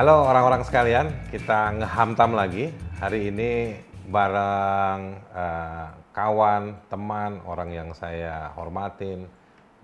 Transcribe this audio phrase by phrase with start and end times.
[0.00, 2.72] Halo orang-orang sekalian, kita ngehamtam lagi.
[3.04, 3.76] Hari ini
[4.08, 9.28] bareng eh, kawan, teman, orang yang saya hormatin,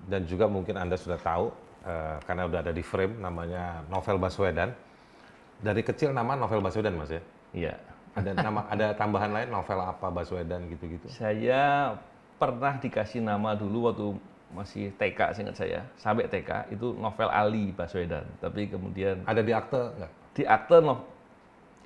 [0.09, 1.53] dan juga mungkin Anda sudah tahu,
[1.85, 4.73] eh, karena udah ada di frame, namanya Novel Baswedan.
[5.61, 7.21] Dari kecil nama Novel Baswedan, Mas ya?
[7.53, 7.77] Iya.
[8.17, 11.13] Ada nama, ada tambahan lain, novel apa Baswedan gitu-gitu?
[11.13, 11.93] Saya
[12.41, 14.17] pernah dikasih nama dulu waktu
[14.49, 15.81] masih TK, seingat saya.
[15.97, 18.23] Sampai TK itu novel Ali Baswedan.
[18.39, 20.13] Tapi kemudian Ada di akte nggak?
[20.33, 21.03] di akte no,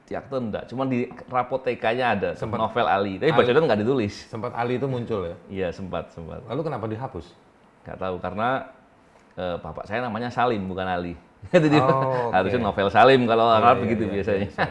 [0.04, 3.14] di akte enggak, cuma di rapot TK-nya ada Sempat- novel Ali.
[3.16, 3.38] Tapi Ali.
[3.38, 4.14] Baswedan nggak ditulis.
[4.26, 5.36] Sempat Ali itu muncul ya?
[5.46, 6.42] Iya sempat sempat.
[6.44, 7.26] Lalu kenapa dihapus?
[7.86, 8.48] Nggak tahu karena
[9.34, 11.14] eh, bapak saya namanya Salim bukan Ali.
[11.54, 11.88] Jadi Oh,
[12.28, 12.34] oke.
[12.34, 14.38] harusnya novel Salim kalau Arab iya, begitu iya, biasanya.
[14.44, 14.70] iya, siap.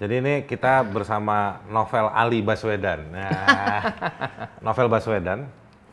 [0.00, 1.36] Jadi ini kita bersama
[1.68, 3.12] novel Ali Baswedan.
[3.12, 3.28] Nah,
[4.64, 5.44] novel Baswedan,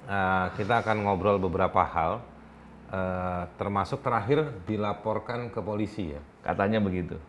[0.08, 2.24] eh, kita akan ngobrol beberapa hal,
[2.90, 6.22] eh, termasuk terakhir dilaporkan ke polisi ya.
[6.42, 7.20] Katanya begitu.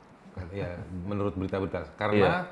[0.54, 1.98] Ya, menurut berita-berita.
[1.98, 2.46] Karena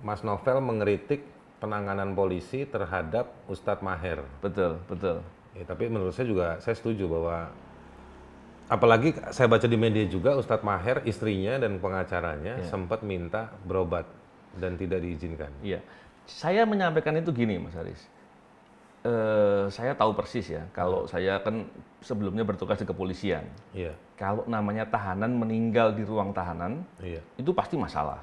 [0.00, 1.22] Mas Novel mengeritik
[1.62, 4.26] penanganan polisi terhadap Ustadz Maher.
[4.42, 5.22] Betul betul.
[5.54, 7.52] Ya, tapi menurut saya juga saya setuju bahwa
[8.66, 14.08] apalagi saya baca di media juga Ustadz Maher istrinya dan pengacaranya sempat minta berobat
[14.58, 15.52] dan tidak diizinkan.
[15.62, 15.84] Iya,
[16.26, 18.00] saya menyampaikan itu gini, Mas Haris.
[19.02, 21.66] Eh, saya tahu persis ya, kalau saya kan
[21.98, 23.42] sebelumnya bertugas di kepolisian.
[23.74, 28.22] Iya, Kalau namanya tahanan meninggal di ruang tahanan, iya, itu pasti masalah.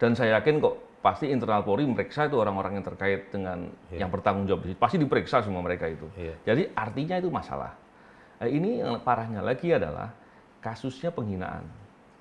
[0.00, 0.72] Dan saya yakin kok
[1.04, 4.80] pasti internal Polri meriksa itu orang-orang yang terkait dengan yang bertanggung jawab di situ.
[4.80, 6.08] Pasti diperiksa semua mereka itu.
[6.16, 6.32] Iya.
[6.48, 7.76] Jadi artinya itu masalah.
[8.40, 10.16] Eh, ini yang parahnya lagi adalah
[10.64, 11.68] kasusnya penghinaan.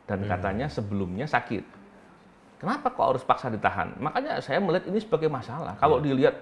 [0.04, 1.64] Dan katanya sebelumnya sakit.
[2.60, 3.96] Kenapa kok harus paksa ditahan?
[4.04, 5.80] Makanya saya melihat ini sebagai masalah.
[5.80, 6.36] Kalau dilihat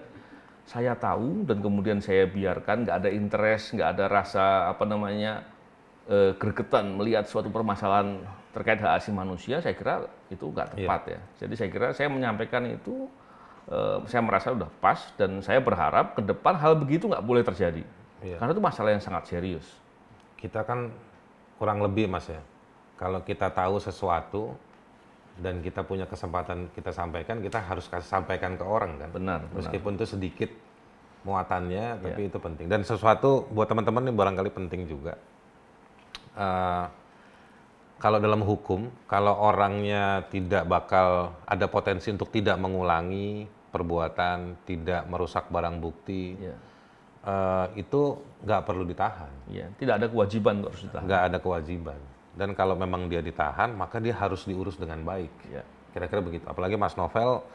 [0.63, 5.43] saya tahu dan kemudian saya biarkan, nggak ada interest, nggak ada rasa apa namanya
[6.07, 8.23] eh, gregetan melihat suatu permasalahan
[8.55, 11.19] terkait hak asasi manusia, saya kira itu nggak tepat ya.
[11.43, 13.11] Jadi saya kira saya menyampaikan itu,
[13.67, 17.83] eh, saya merasa udah pas dan saya berharap ke depan hal begitu nggak boleh terjadi.
[18.23, 18.39] Iya.
[18.39, 19.67] Karena itu masalah yang sangat serius.
[20.43, 20.91] kita kan
[21.55, 22.43] kurang lebih mas ya.
[22.99, 24.51] Kalau kita tahu sesuatu
[25.39, 29.09] dan kita punya kesempatan kita sampaikan, kita harus kasih sampaikan ke orang kan.
[29.09, 29.57] Benar, benar.
[29.57, 30.49] Meskipun itu sedikit
[31.25, 32.67] muatannya, tapi itu penting.
[32.69, 35.17] Dan sesuatu buat teman-teman ini barangkali penting juga.
[36.37, 36.85] Eh,
[37.97, 45.47] kalau dalam hukum, kalau orangnya tidak bakal ada potensi untuk tidak mengulangi perbuatan, tidak merusak
[45.49, 46.53] barang bukti, Ya,
[47.25, 49.65] eh, itu nggak perlu ditahan, ya.
[49.79, 51.05] Tidak ada kewajiban untuk harus ditahan.
[51.07, 51.99] nggak ada kewajiban.
[52.33, 55.33] Dan kalau memang dia ditahan, maka dia harus diurus dengan baik.
[55.53, 55.61] Ya,
[55.93, 56.45] Kira-kira begitu.
[56.49, 57.45] Apalagi Mas Novel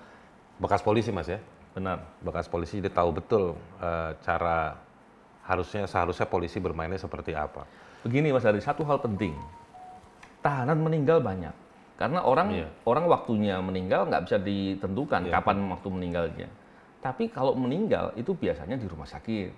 [0.62, 1.42] bekas polisi Mas ya,
[1.74, 2.06] benar.
[2.22, 4.78] bekas polisi dia tahu betul eh, cara
[5.42, 7.66] harusnya seharusnya polisi bermainnya seperti apa.
[8.06, 9.34] Begini Mas Ari, satu hal penting.
[10.38, 11.50] Tahanan meninggal banyak.
[11.98, 12.68] Karena orang Iya.
[12.86, 16.48] orang waktunya meninggal nggak bisa ditentukan kapan waktu meninggalnya.
[17.02, 19.50] Tapi kalau meninggal itu biasanya di rumah sakit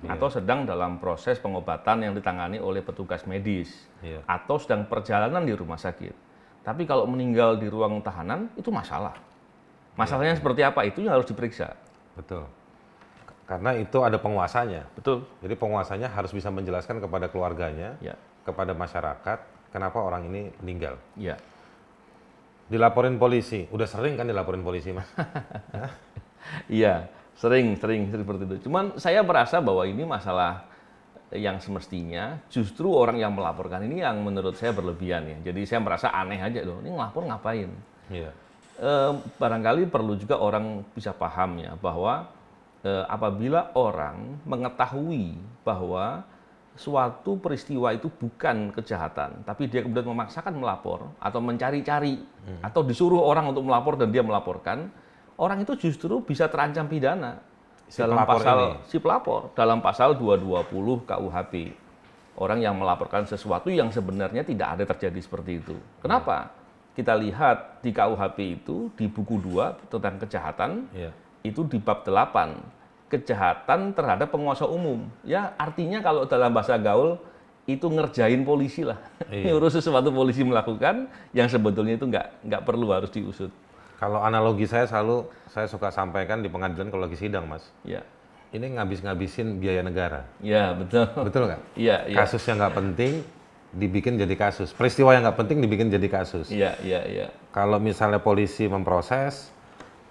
[0.00, 0.16] Iya.
[0.16, 3.68] atau sedang dalam proses pengobatan yang ditangani oleh petugas medis
[4.00, 4.24] Iya.
[4.24, 6.16] atau sedang perjalanan di rumah sakit.
[6.64, 9.12] Tapi kalau meninggal di ruang tahanan itu masalah.
[10.00, 11.76] Masalahnya seperti apa itu yang harus diperiksa.
[12.16, 12.48] Betul.
[13.44, 14.88] Karena itu ada penguasanya.
[14.96, 15.28] Betul.
[15.44, 18.16] Jadi penguasanya harus bisa menjelaskan kepada keluarganya, Ya.
[18.46, 20.96] kepada masyarakat, kenapa orang ini meninggal.
[21.18, 21.36] Ya.
[22.70, 25.10] Dilaporin polisi, udah sering kan dilaporin polisi mas?
[26.72, 27.04] Iya,
[27.40, 28.68] sering, sering seperti itu.
[28.68, 30.68] Cuman saya merasa bahwa ini masalah
[31.32, 35.38] yang semestinya justru orang yang melaporkan ini yang menurut saya berlebihan ya.
[35.48, 37.70] Jadi saya merasa aneh aja loh, ini ngelapor ngapain?
[38.12, 38.30] Iya.
[38.80, 42.28] Eh, barangkali perlu juga orang bisa paham ya bahwa
[42.84, 46.26] eh, apabila orang mengetahui bahwa
[46.76, 52.24] suatu peristiwa itu bukan kejahatan, tapi dia kemudian memaksakan melapor atau mencari-cari
[52.64, 54.88] atau disuruh orang untuk melapor dan dia melaporkan,
[55.40, 57.40] orang itu justru bisa terancam pidana
[57.90, 58.76] Si dalam pasal ini.
[58.86, 60.70] si pelapor dalam pasal 220
[61.10, 61.54] KUHP.
[62.38, 65.74] Orang yang melaporkan sesuatu yang sebenarnya tidak ada terjadi seperti itu.
[65.98, 66.54] Kenapa?
[66.94, 71.10] Kita lihat di KUHP itu di buku 2 tentang kejahatan Iya.
[71.42, 72.54] itu di bab 8
[73.10, 75.02] kejahatan terhadap penguasa umum.
[75.26, 77.18] Ya, artinya kalau dalam bahasa gaul
[77.66, 79.02] itu ngerjain polisi lah.
[79.26, 79.50] Iya.
[79.58, 83.50] Ngurus sesuatu polisi melakukan yang sebetulnya itu nggak nggak perlu harus diusut.
[84.00, 88.00] Kalau analogi saya selalu saya suka sampaikan di pengadilan kalau lagi sidang mas, Ya.
[88.50, 91.04] ini ngabis-ngabisin biaya negara, Ya, betul.
[91.20, 91.60] betul nggak?
[91.76, 92.16] Iya, iya.
[92.16, 93.20] Kasus yang nggak penting
[93.70, 96.48] dibikin jadi kasus, peristiwa yang nggak penting dibikin jadi kasus.
[96.48, 97.26] Iya, iya, iya.
[97.52, 99.52] Kalau misalnya polisi memproses,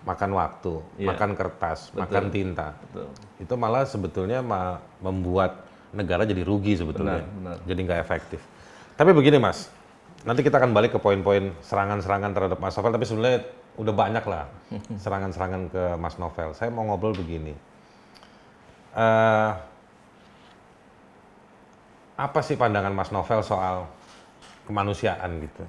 [0.06, 1.08] makan waktu, Iya.
[1.10, 3.10] makan kertas, makan tinta, Betul.
[3.42, 7.68] itu malah sebetulnya ma- membuat negara jadi rugi sebetulnya, Benar, benar.
[7.68, 8.40] jadi nggak efektif.
[8.94, 9.68] Tapi begini mas,
[10.28, 13.40] nanti kita akan balik ke poin-poin serangan-serangan terhadap Mas Novel, tapi sebenarnya
[13.80, 14.46] udah banyak lah
[15.04, 16.52] serangan-serangan ke Mas Novel.
[16.58, 17.56] Saya mau ngobrol begini.
[18.96, 19.52] Eh,
[22.20, 23.88] apa sih pandangan Mas Novel soal
[24.68, 25.64] kemanusiaan gitu?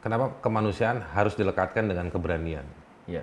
[0.00, 2.66] Kenapa kemanusiaan harus dilekatkan dengan keberanian?
[3.06, 3.22] Ya,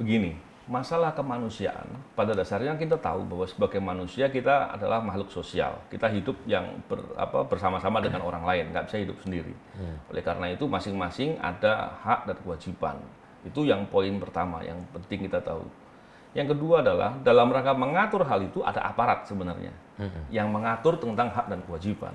[0.00, 0.34] begini,
[0.64, 1.84] masalah kemanusiaan
[2.16, 5.76] pada dasarnya kita tahu bahwa sebagai manusia kita adalah makhluk sosial.
[5.92, 9.52] Kita hidup yang ber, apa, bersama-sama dengan orang lain, nggak bisa hidup sendiri.
[10.08, 12.96] Oleh karena itu masing-masing ada hak dan kewajiban.
[13.44, 15.68] Itu yang poin pertama yang penting kita tahu.
[16.34, 19.70] Yang kedua adalah dalam rangka mengatur hal itu ada aparat sebenarnya
[20.34, 22.10] yang mengatur tentang hak dan kewajiban.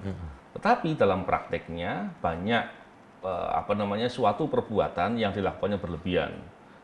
[0.57, 2.63] Tetapi dalam prakteknya banyak
[3.23, 6.35] eh, apa namanya suatu perbuatan yang dilakukannya berlebihan.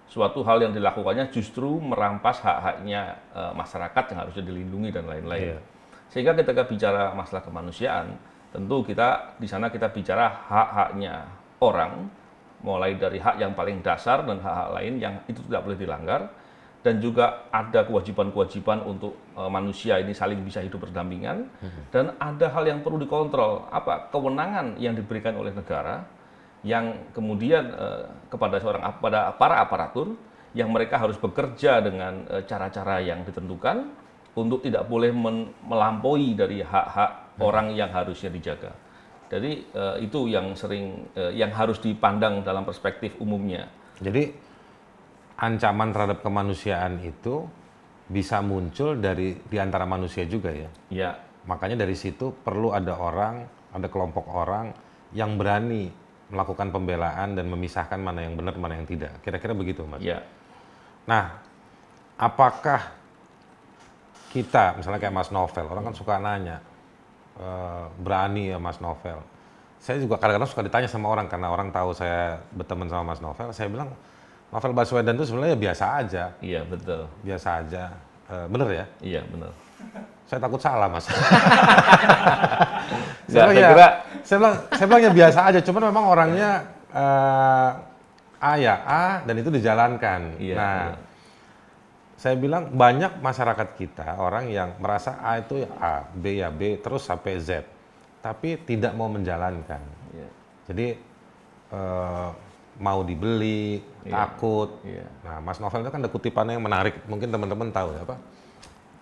[0.05, 5.57] Suatu hal yang dilakukannya justru merampas hak-haknya eh, masyarakat yang harusnya dilindungi dan lain-lain.
[5.57, 5.59] Iya.
[6.13, 8.13] Sehingga ketika bicara masalah kemanusiaan,
[8.53, 11.25] tentu kita di sana kita bicara hak-haknya
[11.59, 12.07] orang,
[12.61, 16.21] mulai dari hak yang paling dasar dan hak-hak lain yang itu tidak boleh dilanggar,
[16.85, 21.49] dan juga ada kewajiban-kewajiban untuk eh, manusia ini saling bisa hidup berdampingan,
[21.89, 26.05] dan ada hal yang perlu dikontrol, apa kewenangan yang diberikan oleh negara
[26.65, 30.17] yang kemudian eh, kepada seorang pada para aparatur
[30.57, 33.93] yang mereka harus bekerja dengan eh, cara-cara yang ditentukan
[34.35, 38.73] untuk tidak boleh men- melampaui dari hak-hak orang yang harusnya dijaga.
[39.29, 43.69] Jadi eh, itu yang sering eh, yang harus dipandang dalam perspektif umumnya.
[44.01, 44.33] Jadi
[45.37, 47.45] ancaman terhadap kemanusiaan itu
[48.09, 50.69] bisa muncul dari di antara manusia juga ya.
[50.93, 51.11] Ya,
[51.45, 54.73] Makanya dari situ perlu ada orang, ada kelompok orang
[55.13, 55.93] yang berani
[56.29, 59.21] melakukan pembelaan dan memisahkan mana yang benar, mana yang tidak.
[59.21, 60.01] Kira-kira begitu, Mas.
[60.01, 60.25] ya,
[61.05, 61.37] Nah,
[62.17, 62.81] apakah
[64.33, 66.59] kita, misalnya kayak Mas Novel, orang kan suka nanya,
[67.37, 69.21] "Eh, berani ya Mas Novel.
[69.77, 73.53] Saya juga kadang-kadang suka ditanya sama orang, karena orang tahu saya berteman sama Mas Novel,
[73.53, 73.93] saya bilang,
[74.49, 77.05] Novel Baswedan itu sebenarnya biasa aja, iya betul.
[77.21, 77.93] biasa aja.
[78.25, 78.85] Eh, bener ya?
[79.05, 79.53] Iya benar.
[80.25, 81.05] Saya takut salah, Mas.
[83.25, 86.51] Saya, bilang, saya ya, kira- saya bilang, saya bilang ya biasa aja, cuman memang orangnya
[86.93, 87.69] eh,
[88.37, 90.37] A ya A dan itu dijalankan.
[90.37, 90.97] Iya, nah, iya.
[92.15, 96.77] saya bilang banyak masyarakat kita orang yang merasa A itu ya A, B ya B,
[96.77, 97.65] terus sampai Z,
[98.21, 99.81] tapi tidak mau menjalankan.
[100.13, 100.29] Iya.
[100.69, 100.87] Jadi
[101.73, 102.29] eh,
[102.77, 104.13] mau dibeli, Iya.
[104.13, 104.85] takut.
[104.85, 105.05] Iya.
[105.25, 108.15] Nah, Mas Novel itu kan ada kutipannya yang menarik, mungkin teman-teman tahu ya apa?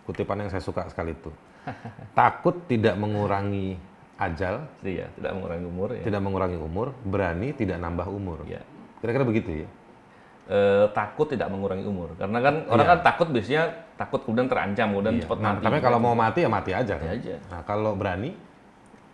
[0.03, 1.31] Kutipan yang saya suka sekali itu.
[2.13, 3.79] Takut tidak mengurangi
[4.13, 6.03] ajal, Iya, tidak mengurangi umur ya.
[6.03, 8.39] tidak mengurangi umur, berani tidak nambah umur.
[8.44, 8.61] Iya.
[9.00, 9.69] Kira-kira begitu ya?
[10.44, 12.11] Eh, takut tidak mengurangi umur.
[12.15, 12.91] Karena kan orang Iya.
[12.94, 13.63] kan takut biasanya
[13.95, 15.63] takut kemudian terancam, kemudian cepat Nah, mati.
[15.63, 16.94] tapi kalau mau mati ya mati aja.
[16.94, 17.15] Mati kan?
[17.15, 17.35] aja.
[17.47, 18.31] Nah, kalau berani,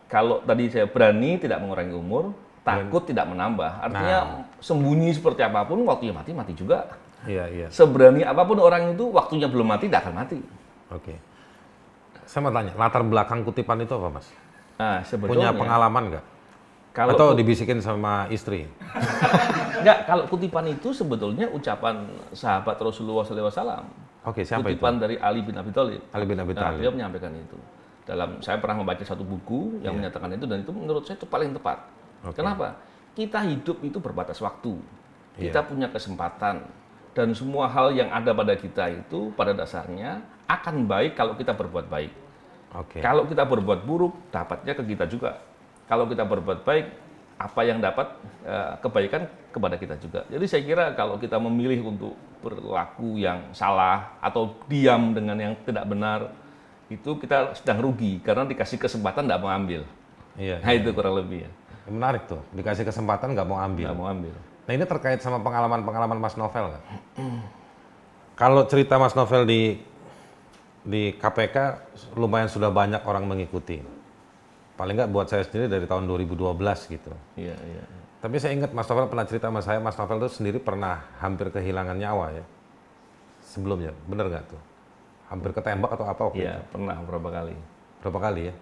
[0.09, 2.33] Kalau tadi saya berani tidak mengurangi umur,
[2.65, 3.77] takut tidak menambah.
[3.77, 4.41] Artinya Nah.
[4.57, 6.97] sembunyi seperti apa pun, waktunya mati mati juga.
[7.30, 7.68] iya iya.
[7.69, 10.41] Seberani apa pun orang itu, waktunya belum mati tidak akan mati.
[10.89, 11.15] Oke.
[12.25, 14.27] Saya mau tanya, latar belakang kutipan itu apa, Mas?
[14.77, 16.25] Nah, sebetulnya Punya pengalaman nggak?
[16.89, 18.65] kalau Atau dibisikin sama istri?
[19.80, 23.86] enggak, kalau kutipan itu sebetulnya ucapan sahabat Rasulullah SAW.
[24.25, 24.75] Oke, siapa itu?
[24.75, 26.01] kutipan dari Ali bin Abi Thalib.
[26.12, 26.77] Ali bin Abi Nah, Thalib.
[26.81, 27.58] beliau menyampaikan itu.
[28.03, 30.10] Dalam saya pernah membaca satu buku yang Iya.
[30.10, 31.77] menyatakan itu dan itu menurut saya itu paling tepat.
[32.25, 32.41] Oke.
[32.41, 32.74] Kenapa?
[33.13, 34.74] Kita hidup itu berbatas waktu.
[35.39, 36.65] Kita punya kesempatan
[37.19, 41.91] dan semua hal yang ada pada kita itu pada dasarnya akan baik kalau kita berbuat
[41.91, 42.15] baik.
[42.79, 43.03] Oke.
[43.03, 45.35] Kalau kita berbuat buruk, dapatnya ke kita juga.
[45.91, 46.88] Kalau kita berbuat baik,
[47.35, 48.07] apa yang dapat
[48.47, 50.23] eh, kebaikan kepada kita juga.
[50.31, 55.83] Jadi saya kira kalau kita memilih untuk berlaku yang salah atau diam dengan yang tidak
[55.91, 56.31] benar,
[56.88, 59.83] itu kita sedang rugi karena dikasih kesempatan tidak mau ambil.
[60.39, 60.63] Iya.
[60.63, 61.51] Nah itu kurang lebih ya,
[61.91, 63.91] Menarik tuh, dikasih kesempatan nggak mau ambil.
[63.91, 64.35] nggak mau ambil.
[64.69, 66.83] Nah ini terkait sama pengalaman-pengalaman Mas Novel nggak?
[68.38, 69.81] Kalau cerita Mas Novel di
[70.85, 71.57] di KPK
[72.13, 73.81] lumayan sudah banyak orang mengikuti.
[74.77, 76.53] Paling nggak buat saya sendiri dari tahun 2012
[76.85, 77.09] gitu.
[77.33, 77.83] Iya iya.
[78.21, 81.49] Tapi saya ingat Mas Novel pernah cerita sama saya, Mas Novel itu sendiri pernah hampir
[81.49, 82.45] kehilangan nyawa ya.
[83.41, 84.61] Sebelumnya, bener nggak tuh?
[85.33, 86.77] Hampir ketembak atau apa waktu Iya itu?
[86.77, 87.57] pernah beberapa kali.
[88.05, 88.53] Berapa kali ya?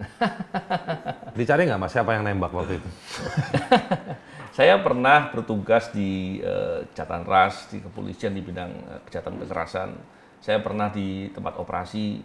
[1.35, 2.89] Dicari nggak Mas siapa yang nembak waktu itu?
[4.57, 9.93] Saya pernah bertugas di eh, catatan ras di kepolisian di bidang eh, kejahatan kekerasan.
[10.41, 12.17] Saya pernah di tempat operasi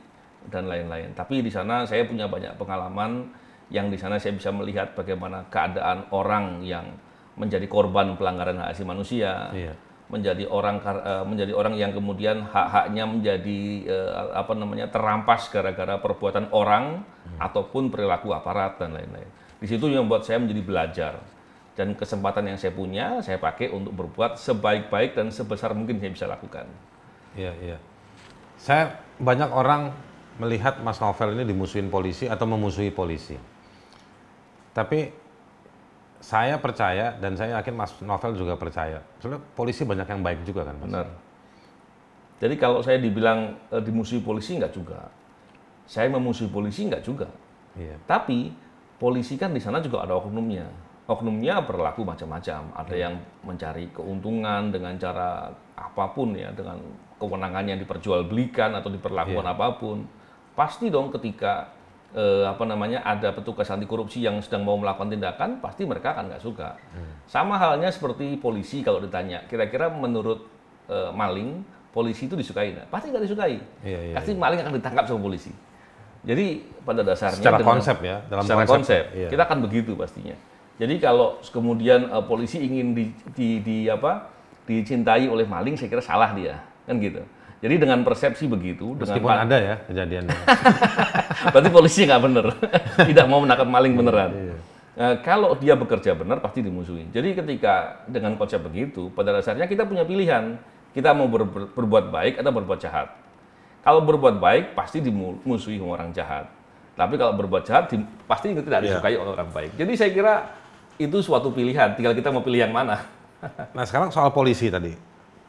[0.48, 1.12] dan lain-lain.
[1.12, 3.28] Tapi di sana saya punya banyak pengalaman
[3.68, 6.96] yang di sana saya bisa melihat bagaimana keadaan orang yang
[7.36, 9.76] menjadi korban pelanggaran hak asasi manusia, Iya.
[10.08, 13.60] menjadi orang eh, menjadi orang yang kemudian hak-haknya menjadi
[14.32, 17.04] apa namanya terampas gara-gara perbuatan orang
[17.36, 19.28] ataupun perilaku aparat dan lain-lain.
[19.60, 21.14] Di situ yang membuat saya menjadi belajar
[21.72, 26.26] Dan kesempatan yang saya punya, saya pakai untuk berbuat sebaik-baik dan sebesar mungkin saya bisa
[26.28, 26.68] lakukan.
[27.32, 27.78] Iya, iya.
[28.60, 29.90] Saya banyak orang
[30.36, 33.36] melihat Mas Novel ini dimusuhin polisi atau memusuhi polisi.
[34.72, 35.12] Tapi
[36.22, 39.02] saya percaya dan saya yakin Mas Novel juga percaya.
[39.18, 40.88] Soalnya polisi banyak yang baik juga kan, Mas?
[40.88, 41.08] Benar.
[42.42, 45.10] Jadi kalau saya dibilang e, dimusuhi polisi enggak juga.
[45.86, 47.28] Saya memusuhi polisi enggak juga.
[47.78, 47.98] Iya.
[48.06, 48.50] Tapi
[48.98, 50.66] polisi kan di sana juga ada oknumnya.
[51.02, 52.70] Oknumnya berlaku macam-macam.
[52.78, 56.78] Ada yang mencari keuntungan dengan cara apa pun ya, dengan
[57.18, 59.54] kewenangannya diperjualbelikan atau diperlakukan Iya.
[59.58, 60.06] apa pun.
[60.54, 61.74] Pasti dong ketika
[62.12, 66.28] eh, apa namanya ada petugas anti korupsi yang sedang mau melakukan tindakan, pasti mereka akan
[66.28, 66.76] nggak suka.
[67.24, 70.44] Sama halnya seperti polisi kalau ditanya, kira-kira menurut
[70.92, 72.92] eh, maling polisi itu disukai nggak?
[72.92, 73.56] Pasti nggak disukai.
[73.82, 75.50] Iya, iya, Pasti maling akan ditangkap sama polisi.
[76.22, 79.28] Jadi pada dasarnya Secara dengan- konsep ya, dalam secara konsep, konsep, iya.
[79.32, 80.36] kita akan begitu pastinya.
[80.76, 84.28] Jadi kalau kemudian eh, polisi ingin di, di, di apa
[84.64, 87.20] dicintai oleh maling, saya kira salah dia, kan gitu.
[87.62, 90.34] Jadi dengan persepsi begitu, Meskipun dengan ada ya kejadiannya.
[91.54, 92.46] berarti polisi nggak benar,
[93.10, 94.30] tidak mau menangkap maling beneran.
[94.34, 94.56] Iya.
[94.92, 97.08] Eh, kalau dia bekerja benar pasti dimusuhi.
[97.14, 100.58] Jadi ketika dengan konsep begitu, pada dasarnya kita punya pilihan,
[100.92, 103.08] kita mau ber- ber- berbuat baik atau berbuat jahat.
[103.82, 106.46] Kalau berbuat baik pasti dimusuhi orang jahat.
[106.92, 109.00] Tapi kalau berbuat jahat di- pasti tidak Iya.
[109.00, 109.72] disukai oleh orang baik.
[109.80, 110.34] Jadi saya kira
[110.98, 113.00] itu suatu pilihan, tinggal kita mau pilih yang mana.
[113.76, 114.94] Nah sekarang soal polisi tadi,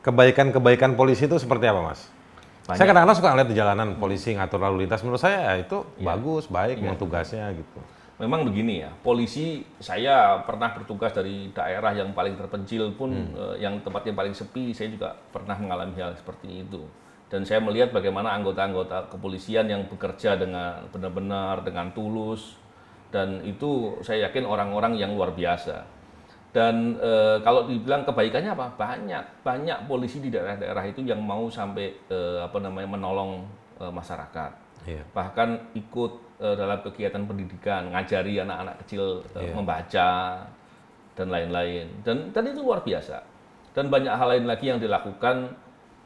[0.01, 2.09] kebaikan-kebaikan polisi itu seperti apa mas?
[2.63, 2.79] Banyak.
[2.79, 5.03] Saya kadang-kadang suka lihat di jalanan polisi ngatur lalu lintas.
[5.03, 6.05] Menurut saya ya, itu Iya.
[6.15, 7.79] bagus, baik, memang tugasnya gitu.
[8.17, 13.35] Memang begini ya, polisi saya pernah bertugas dari daerah yang paling terpencil pun, Hmm.
[13.59, 16.81] eh, yang tempatnya paling sepi, saya juga pernah mengalami hal seperti itu.
[17.27, 22.55] Dan saya melihat bagaimana anggota-anggota kepolisian yang bekerja dengan benar-benar, dengan tulus,
[23.13, 25.86] dan itu saya yakin orang-orang yang luar biasa.
[26.50, 28.74] Dan eh, kalau dibilang kebaikannya apa?
[28.74, 33.46] Banyak, banyak polisi di daerah-daerah itu yang mau sampai eh, apa namanya menolong
[33.77, 35.00] eh, masyarakat Iya.
[35.15, 36.12] bahkan ikut
[36.43, 39.53] eh, dalam kegiatan pendidikan, ngajari anak-anak kecil eh, Iya.
[39.55, 40.10] membaca
[41.15, 41.88] dan lain-lain.
[42.03, 43.24] Dan dan itu luar biasa.
[43.74, 45.55] Dan banyak hal lain lagi yang dilakukan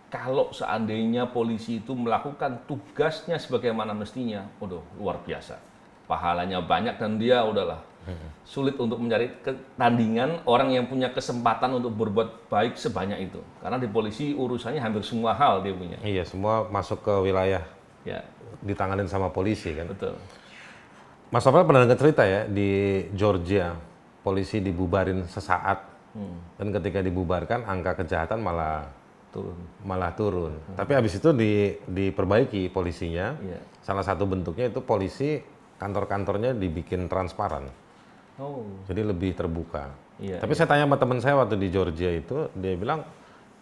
[0.08, 5.60] kalau seandainya polisi itu melakukan tugasnya sebagaimana mestinya, waduh luar biasa.
[6.08, 7.84] Pahalanya banyak dan dia udahlah
[8.48, 13.44] sulit untuk mencari ketandingan orang yang punya kesempatan untuk berbuat baik sebanyak itu.
[13.60, 16.00] Karena di polisi urusannya hampir semua hal dia punya.
[16.00, 17.68] Iya, semua masuk ke wilayah
[18.08, 18.24] Ya,
[18.64, 19.92] ditanganin sama polisi kan.
[19.92, 20.16] betul.
[21.28, 23.76] Mas Novel pernah dengar cerita ya di Georgia
[24.24, 26.40] polisi dibubarin sesaat Hmm.
[26.56, 28.90] dan ketika dibubarkan angka kejahatan malah
[29.30, 29.60] Turun.
[29.84, 30.56] malah turun.
[30.74, 33.36] Tapi habis itu di, diperbaiki polisinya.
[33.38, 33.60] Iya.
[33.84, 35.44] Salah satu bentuknya itu polisi
[35.78, 37.70] kantor-kantornya dibikin transparan,
[38.38, 39.94] Oh, jadi lebih terbuka.
[40.22, 40.38] iya.
[40.38, 43.02] Tapi saya tanya sama teman saya waktu di Georgia itu, dia bilang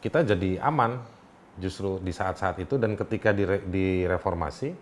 [0.03, 0.99] kita jadi aman
[1.55, 4.75] justru di saat-saat itu dan ketika dire- direformasi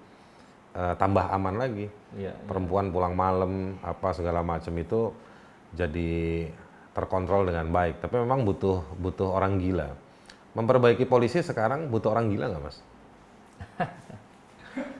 [0.73, 1.85] eh, tambah aman lagi.
[2.17, 2.33] Iya.
[2.49, 5.13] Perempuan pulang malam apa segala macam itu
[5.73, 6.49] jadi
[6.97, 8.01] terkontrol dengan baik.
[8.01, 9.93] Tapi memang butuh butuh orang gila.
[10.53, 12.77] Memperbaiki polisi sekarang butuh orang gila nggak mas?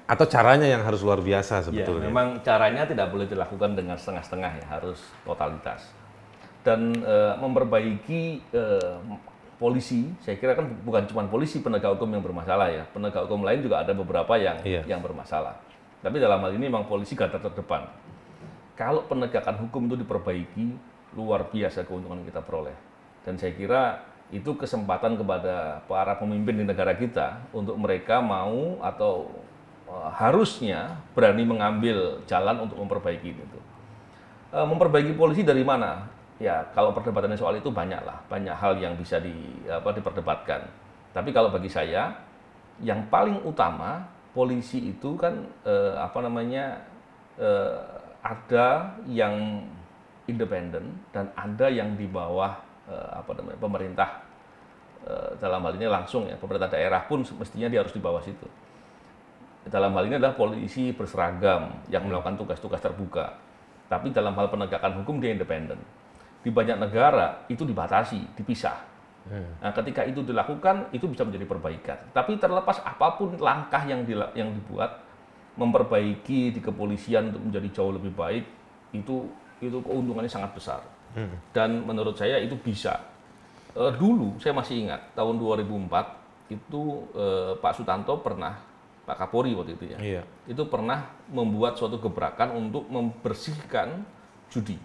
[0.04, 2.12] Atau caranya yang harus luar biasa Ya, sebetulnya?
[2.12, 5.96] memang caranya tidak boleh dilakukan dengan setengah-setengah ya, harus totalitas.
[6.64, 8.96] Dan eh, memperbaiki eh,
[9.56, 13.64] polisi, saya kira kan bukan cuma polisi penegak hukum yang bermasalah ya, penegak hukum lain
[13.64, 14.84] juga ada beberapa yang Iya.
[14.84, 15.56] yang bermasalah.
[16.04, 17.88] Tapi dalam hal ini memang polisi garda terdepan.
[18.76, 20.66] Kalau penegakan hukum itu diperbaiki,
[21.16, 22.76] luar biasa keuntungan kita peroleh.
[23.24, 29.32] Dan saya kira itu kesempatan kepada para pemimpin di negara kita untuk mereka mau atau
[30.14, 33.60] harusnya berani mengambil jalan untuk memperbaiki itu.
[34.54, 36.06] Eh, memperbaiki polisi dari mana?
[36.42, 39.34] Ya, kalau perdebatannya soal itu banyak lah, banyak hal yang bisa di
[39.70, 40.66] apa diperdebatkan.
[41.14, 42.10] Tapi kalau bagi saya,
[42.82, 44.02] yang paling utama
[44.34, 46.82] polisi itu kan eh, apa namanya
[47.38, 47.78] eh,
[48.26, 49.62] ada yang
[50.26, 52.58] independen dan ada yang di bawah
[52.90, 54.10] eh, apa namanya pemerintah
[55.06, 58.50] eh, dalam hal ini langsung ya pemerintah daerah pun mestinya dia harus di bawah situ.
[59.64, 63.32] Dalam hal ini adalah polisi berseragam yang melakukan tugas-tugas terbuka.
[63.88, 65.80] Tapi dalam hal penegakan hukum dia independen.
[66.44, 68.94] Di banyak negara itu dibatasi, dipisah.
[69.32, 71.96] Nah, ketika itu dilakukan, itu bisa menjadi perbaikan.
[72.12, 74.04] Tapi terlepas apa pun langkah yang
[74.36, 75.00] yang dibuat,
[75.56, 78.44] memperbaiki di kepolisian untuk menjadi jauh lebih baik,
[78.92, 79.32] itu
[79.64, 80.84] itu keuntungannya sangat besar.
[81.56, 83.00] Dan menurut saya itu bisa.
[83.74, 86.82] Eh, dulu saya masih ingat tahun 2004 itu
[87.16, 88.60] eh, Pak Sutanto pernah
[89.04, 90.22] Pak Kapolri waktu itu ya Iya.
[90.48, 94.08] itu pernah membuat suatu gebrakan untuk membersihkan
[94.48, 94.80] judi.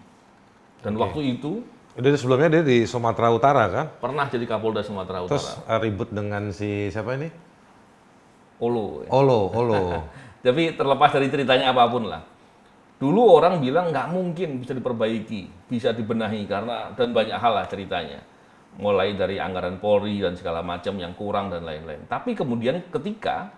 [0.83, 1.01] Dan Oke.
[1.07, 1.63] waktu itu
[1.99, 3.85] Dia sebelumnya dia di Sumatera Utara kan?
[3.99, 5.35] Pernah jadi Kapolda Sumatera Utara.
[5.35, 7.27] Terus uh, ribut dengan si siapa ini?
[8.59, 9.03] Olo.
[9.03, 9.09] ya.
[9.11, 9.81] Olo, Olo.
[10.39, 12.23] Tapi terlepas dari ceritanya apa pun lah.
[12.99, 18.19] Dulu orang bilang nggak mungkin bisa diperbaiki, bisa dibenahi karena dan banyak hal lah ceritanya.
[18.79, 22.07] Mulai dari anggaran Polri dan segala macam yang kurang dan lain-lain.
[22.07, 23.51] Tapi kemudian ketika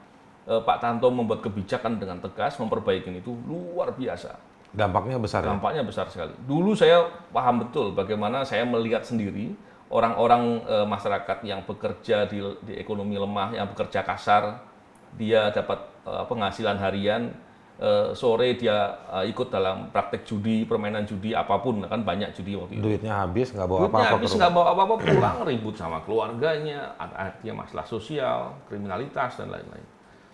[0.47, 4.37] eh, Pak Tanto membuat kebijakan dengan tegas memperbaiki itu luar biasa.
[4.71, 5.51] Dampaknya besar ya?
[5.51, 6.31] Dampaknya besar sekali.
[6.47, 7.03] Dulu saya
[7.35, 9.51] paham betul bagaimana saya melihat sendiri
[9.91, 14.63] orang-orang eh, masyarakat yang bekerja di, di ekonomi lemah, yang bekerja kasar,
[15.19, 17.35] dia dapat eh, penghasilan harian,
[17.75, 22.55] eh, sore dia eh, ikut dalam praktek judi, permainan judi apa pun, kan banyak judi
[22.55, 22.83] waktu itu.
[22.87, 26.95] Duitnya habis, nggak bawa Duitnya apa-apa ke habis nggak bawa apa-apa pulang ribut sama keluarganya,
[26.95, 29.87] artinya masalah sosial, kriminalitas dan lain-lain.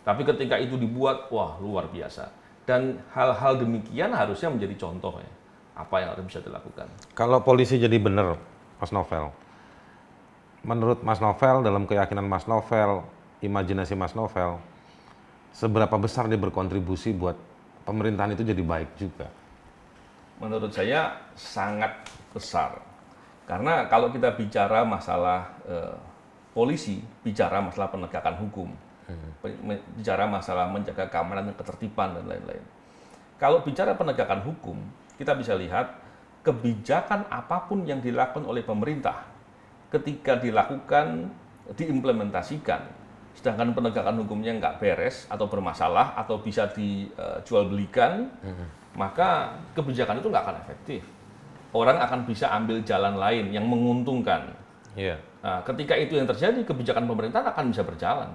[0.07, 2.31] Tapi ketika itu dibuat, wah luar biasa.
[2.63, 5.31] Dan hal-hal demikian harusnya menjadi contoh ya,
[5.75, 6.87] apa yang harus bisa dilakukan.
[7.11, 8.39] Kalau polisi jadi benar,
[8.79, 9.35] Mas Novel,
[10.63, 13.03] menurut Mas Novel, dalam keyakinan Mas Novel,
[13.43, 14.63] imajinasi Mas Novel,
[15.51, 17.35] seberapa besar dia berkontribusi buat
[17.83, 19.27] pemerintahan itu jadi baik juga?
[20.39, 21.91] Menurut saya sangat
[22.31, 22.79] besar.
[23.43, 25.95] Karena kalau kita bicara masalah eh,
[26.55, 28.69] polisi, bicara masalah penegakan hukum,
[29.95, 32.63] bicara masalah menjaga keamanan dan ketertiban dan lain-lain.
[33.37, 34.77] Kalau bicara penegakan hukum,
[35.15, 35.93] kita bisa lihat
[36.43, 39.27] kebijakan apa pun yang dilakukan oleh pemerintah
[39.87, 41.31] ketika dilakukan,
[41.75, 42.81] diimplementasikan,
[43.35, 48.27] sedangkan penegakan hukumnya nggak beres atau bermasalah atau bisa dijual belikan,
[48.97, 51.01] maka kebijakan itu nggak akan efektif.
[51.75, 54.49] Orang akan bisa ambil jalan lain yang menguntungkan.
[54.97, 55.19] Iya.
[55.43, 58.31] Nah, ketika itu yang terjadi, kebijakan pemerintah akan bisa berjalan.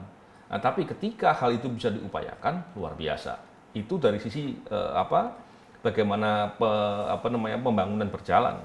[0.53, 3.41] Nah, tapi ketika hal itu bisa diupayakan, luar biasa.
[3.73, 5.33] Itu dari sisi eh, apa?
[5.81, 8.61] Bagaimana pe- apa namanya pembangunan berjalan.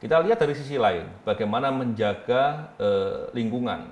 [0.00, 3.84] Kita lihat dari sisi lain, bagaimana menjaga eh, lingkungan,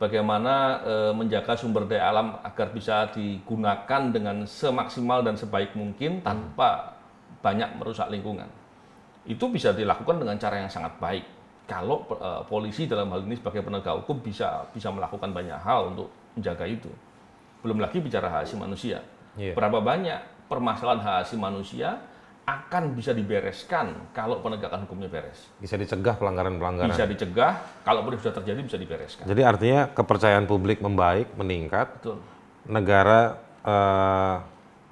[0.00, 6.96] bagaimana eh, menjaga sumber daya alam agar bisa digunakan dengan semaksimal dan sebaik mungkin tanpa
[7.44, 8.48] banyak merusak lingkungan.
[9.28, 11.24] Itu bisa dilakukan dengan cara yang sangat baik.
[11.68, 16.08] Kalau eh, polisi dalam hal ini sebagai penegak hukum bisa bisa melakukan banyak hal untuk
[16.36, 16.90] menjaga itu.
[17.62, 18.98] Belum lagi bicara hak asasi manusia.
[19.38, 19.54] Iya.
[19.54, 22.00] Berapa banyak permasalahan hak asasi manusia
[22.42, 25.46] akan bisa dibereskan kalau penegakan hukumnya beres.
[25.62, 26.90] Bisa dicegah pelanggaran-pelanggaran.
[26.90, 29.24] Bisa dicegah, kalaupun sudah terjadi bisa dibereskan.
[29.30, 32.18] Jadi artinya kepercayaan publik membaik, meningkat, Betul.
[32.66, 34.36] negara eh,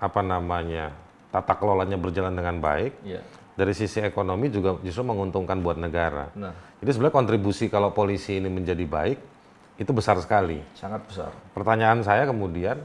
[0.00, 0.94] apa namanya
[1.34, 2.92] tata kelolanya berjalan dengan baik.
[3.02, 3.22] Iya.
[3.58, 6.30] Dari sisi ekonomi juga justru menguntungkan buat negara.
[6.38, 9.18] Nah, Jadi sebenarnya kontribusi kalau polisi ini menjadi baik
[9.80, 10.60] itu besar sekali.
[10.76, 11.32] sangat besar.
[11.56, 12.76] Pertanyaan saya kemudian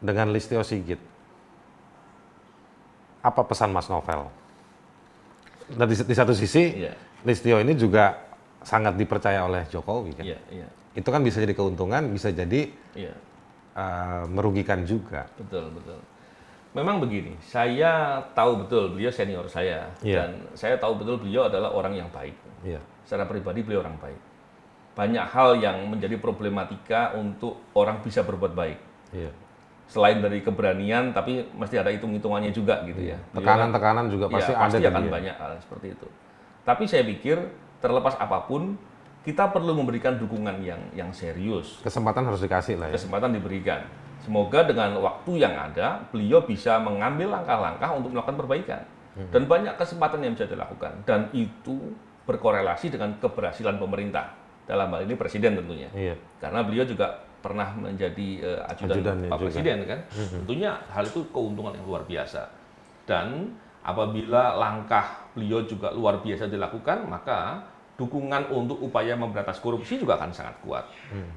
[0.00, 0.96] dengan Listio Sigit,
[3.20, 4.32] apa pesan Mas Novel?
[5.66, 6.92] Dan di, di satu sisi, Iya.
[7.26, 8.16] Listio ini juga
[8.62, 10.24] sangat dipercaya oleh Jokowi kan.
[10.24, 10.68] Iya, iya.
[10.96, 13.12] Itu kan bisa jadi keuntungan, bisa jadi Iya.
[13.76, 15.28] eh, merugikan juga.
[15.36, 16.00] Betul, betul.
[16.72, 20.16] Memang begini, saya tahu betul beliau senior saya Iya.
[20.22, 22.36] dan saya tahu betul beliau adalah orang yang baik.
[22.64, 22.80] Iya.
[23.04, 24.20] Secara pribadi beliau orang baik.
[24.96, 28.78] Banyak hal yang menjadi problematika untuk orang bisa berbuat baik.
[29.12, 29.28] Iya.
[29.86, 33.20] Selain dari keberanian, tapi mesti ada hitung-hitungannya juga gitu ya.
[33.30, 35.12] Beliau kan- Tekanan-tekanan juga Ya, pasti pasti ada di akan dia.
[35.12, 36.08] banyak hal seperti itu.
[36.64, 37.36] Tapi saya pikir
[37.78, 38.74] terlepas apa pun,
[39.22, 41.78] kita perlu memberikan dukungan yang yang serius.
[41.84, 42.94] Kesempatan harus dikasih lah ya.
[42.96, 43.84] Kesempatan diberikan.
[44.24, 48.82] Semoga dengan waktu yang ada, beliau bisa mengambil langkah-langkah untuk melakukan perbaikan.
[49.14, 49.28] Hmm.
[49.30, 51.04] Dan banyak kesempatan yang bisa dilakukan.
[51.06, 51.94] Dan itu
[52.26, 54.34] berkorelasi dengan keberhasilan pemerintah.
[54.66, 55.88] Dalam hal ini presiden tentunya.
[55.94, 56.14] Iya.
[56.42, 59.46] Karena beliau juga pernah menjadi eh, ajudan, Ajudannya Pak juga.
[59.46, 60.00] Presiden kan.
[60.10, 62.42] Tentunya hal itu keuntungan yang luar biasa.
[63.06, 63.54] Dan
[63.86, 67.62] apabila langkah beliau juga luar biasa dilakukan, maka
[67.96, 70.84] dukungan untuk upaya memberantas korupsi juga akan sangat kuat.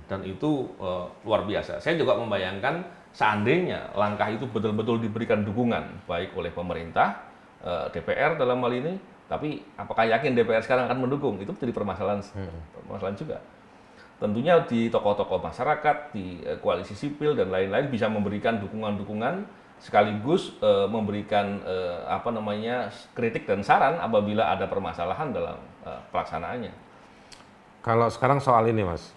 [0.09, 1.77] Dan itu eh, luar biasa.
[1.77, 2.81] Saya juga membayangkan
[3.13, 7.21] seandainya langkah itu betul-betul diberikan dukungan baik oleh pemerintah,
[7.61, 8.93] eh, DPR dalam hal ini,
[9.29, 11.37] tapi apakah yakin DPR sekarang akan mendukung?
[11.37, 12.19] Itu menjadi permasalahan
[12.83, 13.37] permasalahan juga
[14.19, 19.47] tentunya di tokoh-tokoh masyarakat, di eh, koalisi sipil dan lain-lain bisa memberikan dukungan-dukungan
[19.79, 26.73] sekaligus eh, memberikan eh, apa namanya kritik dan saran apabila ada permasalahan dalam eh, pelaksanaannya.
[27.79, 29.15] Kalau sekarang soal ini mas,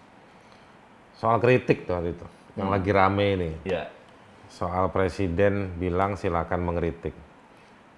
[1.18, 3.90] soal kritik tuh waktu itu, yang lagi rame ini, Ya,
[4.46, 7.10] soal presiden bilang silakan mengkritik.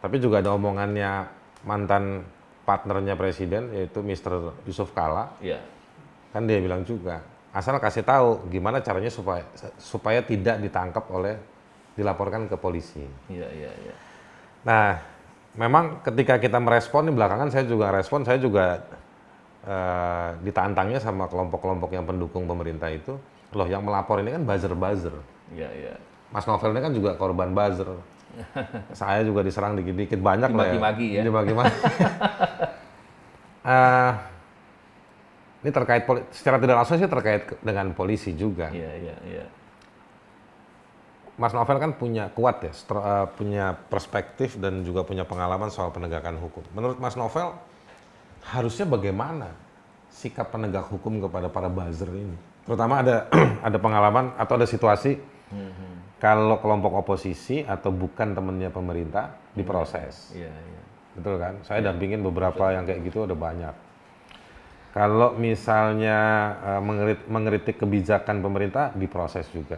[0.00, 1.28] Tapi juga ada omongannya
[1.64, 2.24] mantan
[2.64, 4.64] partnernya presiden yaitu Mr.
[4.64, 5.60] Yusuf Kala, ya,
[6.32, 7.20] kan dia bilang juga
[7.54, 9.46] asal kasih tahu gimana caranya supaya
[9.78, 11.38] supaya tidak ditangkap oleh
[11.94, 13.06] dilaporkan ke polisi.
[13.30, 13.94] iya, iya, iya.
[14.66, 14.98] Nah,
[15.54, 18.82] memang ketika kita merespon nih belakangan saya juga respon, saya juga
[19.62, 23.14] eh, ditantangnya sama kelompok-kelompok yang pendukung pemerintah itu,
[23.54, 25.14] loh yang melapor ini kan buzzer-buzzer.
[25.54, 25.94] Iya, iya.
[26.34, 27.86] Mas Novel ini kan juga korban buzzer.
[28.98, 30.72] saya juga diserang dikit-dikit banyak lah ya.
[30.76, 31.22] Dimaki-maki ya.
[31.22, 31.78] Dimaki-maki.
[33.64, 34.12] Eh,
[35.64, 36.04] ini terkait
[36.36, 38.68] secara tidak langsung sih terkait dengan polisi juga.
[38.68, 39.44] Iya, iya, iya.
[41.40, 46.36] Mas Novel kan punya kuat ya, eh, punya perspektif dan juga punya pengalaman soal penegakan
[46.38, 46.60] hukum.
[46.76, 47.56] Menurut Mas Novel,
[48.52, 49.56] harusnya bagaimana
[50.12, 52.36] sikap penegak hukum kepada para buzzer ini?
[52.68, 53.32] Terutama ada
[53.66, 55.16] ada pengalaman atau ada situasi
[56.24, 60.82] kalau kelompok oposisi atau bukan temannya pemerintah diproses, Iya, iya.
[61.12, 61.60] betul kan?
[61.68, 63.76] Saya dampingin beberapa yang kayak gitu ada banyak.
[64.96, 66.18] Kalau misalnya
[66.64, 69.76] eh, mengerit- mengkritik kebijakan pemerintah diproses juga.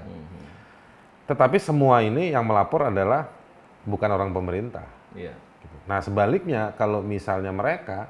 [1.26, 3.26] Tetapi semua ini yang melapor adalah
[3.82, 4.86] bukan orang pemerintah.
[5.18, 5.34] Iya.
[5.34, 5.76] gitu.
[5.90, 8.06] Nah sebaliknya kalau misalnya mereka,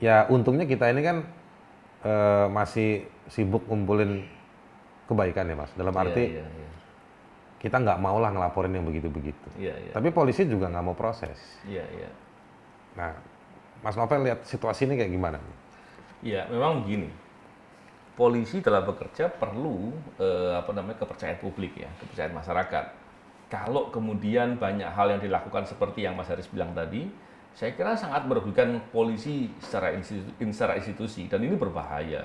[0.00, 1.16] ya untungnya kita ini kan
[2.08, 4.24] eh, masih sibuk ngumpulin
[5.04, 5.72] kebaikan ya mas.
[5.76, 6.67] Dalam arti Iya, iya.
[7.58, 9.48] Kita nggak mau lah ngelaporin yang begitu-begitu.
[9.58, 9.92] Iya, iya.
[9.92, 11.36] Tapi polisi juga nggak mau proses.
[11.66, 12.10] Iya, iya.
[12.94, 13.12] Nah,
[13.82, 15.38] Mas Novel lihat situasi ini kayak gimana?
[16.22, 17.10] Iya, memang begini.
[18.14, 22.84] Polisi dalam bekerja perlu eh, apa namanya kepercayaan publik ya, kepercayaan masyarakat.
[23.48, 27.06] Kalau kemudian banyak hal yang dilakukan seperti yang Mas Haris bilang tadi,
[27.56, 32.22] saya kira sangat merugikan polisi secara institusi, secara institusi dan ini berbahaya.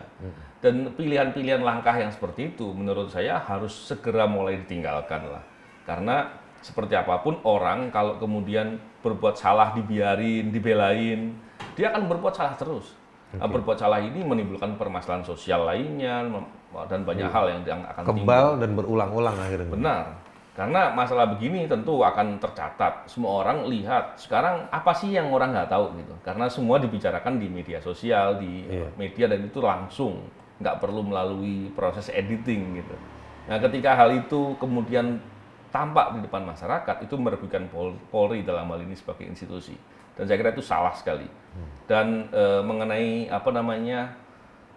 [0.62, 5.44] Dan pilihan-pilihan langkah yang seperti itu menurut saya harus segera mulai ditinggalkan lah.
[5.84, 6.30] Karena
[6.64, 11.36] seperti apa pun orang kalau kemudian berbuat salah dibiarin, dibelain,
[11.76, 12.96] dia akan berbuat salah terus.
[13.34, 16.22] Nah, Berbuat salah ini menimbulkan permasalahan sosial lainnya
[16.86, 18.22] dan banyak hal yang, akan timbul.
[18.22, 19.70] Kebal dan berulang-ulang akhirnya.
[19.74, 20.04] Benar.
[20.54, 23.10] Karena masalah begini tentu akan tercatat.
[23.10, 24.22] Semua orang lihat.
[24.22, 26.14] Sekarang apa sih yang orang nggak tahu gitu.
[26.22, 28.88] Karena semua dibicarakan di media sosial, di Iya.
[28.94, 30.30] media dan itu langsung.
[30.62, 32.96] Nggak perlu melalui proses editing gitu.
[33.50, 35.18] Nah ketika hal itu kemudian
[35.74, 39.74] tampak di depan masyarakat, itu merugikan Pol- Polri dalam hal ini sebagai institusi.
[40.14, 41.26] Dan saya kira itu salah sekali.
[41.90, 44.14] Dan eh, mengenai apa namanya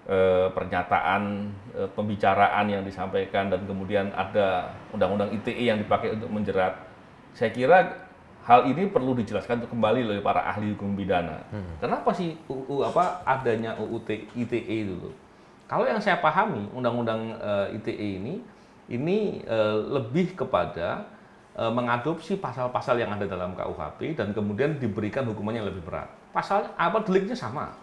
[0.07, 6.79] eh, pernyataan eh, pembicaraan yang disampaikan dan kemudian ada undang-undang ITE yang dipakai untuk menjerat.
[7.35, 8.07] Saya kira
[8.47, 11.43] hal ini perlu dijelaskan untuk kembali oleh para ahli hukum pidana.
[11.83, 13.99] Kenapa sih UU apa adanya UU
[14.39, 15.11] ITE itu?
[15.67, 18.35] Kalau yang saya pahami undang-undang eh, ITE ini
[18.87, 19.43] ini
[19.91, 21.11] lebih kepada
[21.59, 26.07] mengadopsi pasal-pasal yang ada dalam KUHP dan kemudian diberikan hukumannya yang lebih berat.
[26.31, 27.75] Pasal apa deliknya sama,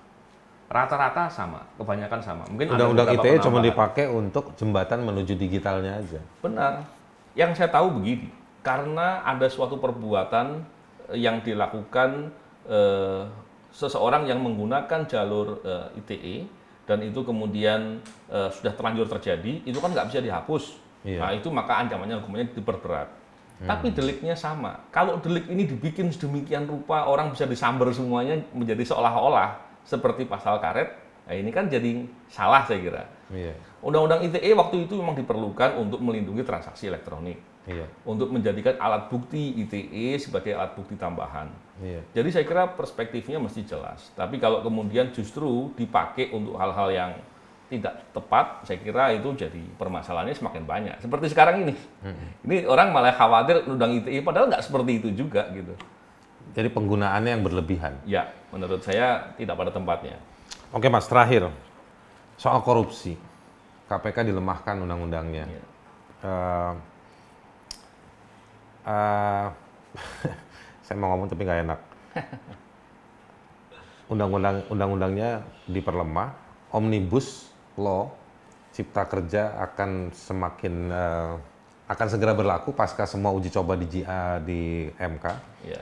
[0.74, 2.44] rata-rata sama, kebanyakan sama.
[2.50, 6.18] Mungkin Undang-undang ITE cuma dipakai untuk jembatan menuju digitalnya aja.
[6.42, 6.82] Benar.
[7.38, 8.34] Yang saya tahu begini,
[8.66, 10.66] karena ada suatu perbuatan
[11.14, 12.34] eh, yang dilakukan
[12.66, 13.22] eh,
[13.70, 16.36] seseorang yang menggunakan jalur eh, ITE
[16.90, 18.02] dan itu kemudian
[18.34, 20.82] eh, sudah terlanjur terjadi, itu kan nggak bisa dihapus.
[21.06, 21.22] Iya.
[21.22, 23.22] Nah itu maka ancamannya hukumannya diperberat.
[23.64, 24.76] Tapi deliknya sama.
[24.92, 30.90] Kalau delik ini dibikin sedemikian rupa, orang bisa disamber semuanya menjadi seolah-olah seperti pasal karet.
[31.24, 33.04] Nah ini kan jadi salah saya kira.
[33.32, 33.56] Iya.
[33.80, 37.88] Undang-undang ITE waktu itu memang diperlukan untuk melindungi transaksi elektronik, Iya.
[38.04, 41.48] untuk menjadikan alat bukti ITE sebagai alat bukti tambahan.
[41.80, 42.04] Iya.
[42.12, 44.12] Jadi saya kira perspektifnya mesti jelas.
[44.20, 47.12] Tapi kalau kemudian justru dipakai untuk hal-hal yang
[47.72, 50.96] tidak tepat, saya kira itu jadi permasalahannya semakin banyak.
[51.02, 51.74] Seperti sekarang ini,
[52.46, 55.74] ini orang malah khawatir undang ITE, padahal nggak seperti itu juga gitu.
[56.54, 57.94] Jadi penggunaannya yang berlebihan.
[58.06, 60.22] Ya, menurut saya tidak pada tempatnya.
[60.70, 61.50] Oke mas, terakhir
[62.38, 63.18] soal korupsi.
[63.90, 65.46] KPK dilemahkan undang-undangnya.
[65.46, 65.64] Iya.
[66.24, 66.74] Eh,
[68.90, 69.48] eh,
[70.86, 71.80] saya mau ngomong tapi nggak enak.
[74.14, 76.36] Undang-undang undang-undangnya diperlemah,
[76.74, 78.14] omnibus law
[78.74, 81.34] cipta kerja akan semakin eh,
[81.84, 85.26] akan segera berlaku pasca semua uji coba di GA di MK.
[85.68, 85.82] Ya,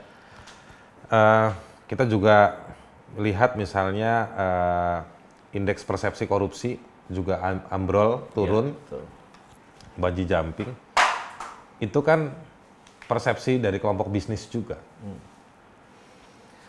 [1.12, 1.48] Eh,
[1.92, 2.56] kita juga
[3.20, 4.98] lihat misalnya eh,
[5.60, 6.80] indeks persepsi korupsi
[7.12, 9.04] juga am- ambrol turun, betul.
[10.00, 10.72] baji jumping.
[11.76, 12.32] Itu kan
[13.04, 14.80] persepsi dari kelompok bisnis juga.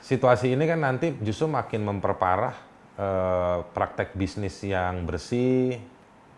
[0.04, 2.56] Situasi ini kan nanti justru makin memperparah
[3.00, 5.80] eh, praktek bisnis yang bersih.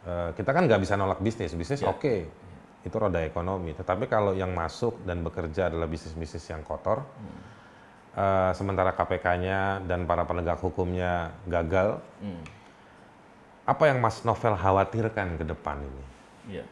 [0.06, 1.89] Eh, kita kan nggak bisa nolak bisnis, bisnis Ya.
[1.89, 2.30] oke,
[2.86, 3.74] itu roda ekonomi.
[3.74, 7.02] Tetapi kalau yang masuk dan bekerja adalah bisnis-bisnis yang kotor,
[8.15, 12.41] eh, sementara KPK-nya dan para penegak hukumnya gagal, Hmm.
[13.65, 16.04] apa yang Mas Novel khawatirkan ke depan ini?
[16.51, 16.63] Ya.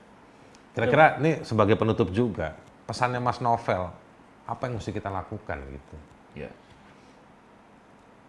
[0.71, 3.89] Kira-kira ini sebagai penutup juga, pesannya Mas Novel
[4.43, 5.95] apa yang mesti kita lakukan gitu.
[6.36, 6.49] Ya.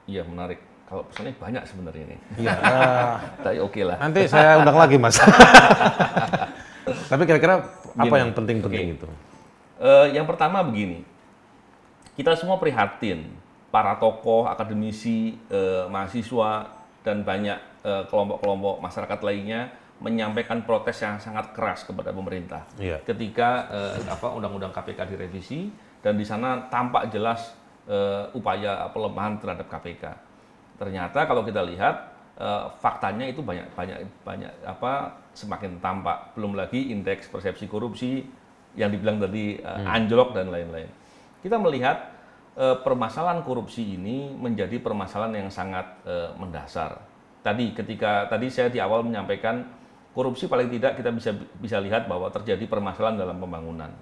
[0.04, 0.60] Iya menarik.
[0.84, 2.16] Kalau pesannya banyak sebenarnya ini.
[2.38, 2.52] Iya.
[2.60, 3.96] eh, Tapi oke lah.
[3.98, 5.16] nanti saya undang lagi mas.
[7.10, 8.96] Tapi kira-kira apa Gini, yang penting-penting oke.
[9.00, 9.08] itu?
[9.80, 11.00] Eh, yang pertama begini,
[12.14, 13.26] kita semua prihatin
[13.74, 16.70] para tokoh, akademisi, eh, mahasiswa
[17.02, 22.66] dan banyak eh, kelompok-kelompok masyarakat lainnya menyampaikan protes yang sangat keras kepada pemerintah.
[22.78, 23.02] Iya.
[23.02, 25.70] Ketika eh, apa Undang-Undang KPK direvisi
[26.02, 27.54] dan di sana tampak jelas
[27.90, 30.04] eh, upaya pelemahan terhadap KPK.
[30.78, 36.30] Ternyata kalau kita lihat eh, faktanya itu banyak banyak banyak apa semakin tampak.
[36.38, 38.22] Belum lagi indeks persepsi korupsi
[38.78, 41.02] yang dibilang tadi eh, anjlok dan lain-lain.
[41.44, 42.08] Kita melihat
[42.56, 47.04] eh, permasalahan korupsi ini menjadi permasalahan yang sangat eh, mendasar.
[47.44, 49.68] Tadi ketika tadi saya di awal menyampaikan
[50.16, 53.92] korupsi paling tidak kita bisa bisa lihat bahwa terjadi permasalahan dalam pembangunan,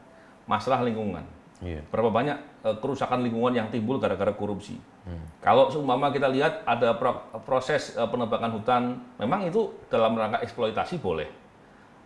[0.47, 1.27] masalah lingkungan.
[1.59, 1.83] Iya.
[1.91, 4.79] Berapa banyak eh, kerusakan lingkungan yang timbul gara-gara korupsi.
[5.43, 8.83] Kalau seumpama kita lihat ada pro- proses eh, penebangan hutan,
[9.19, 11.42] memang itu dalam rangka eksploitasi boleh.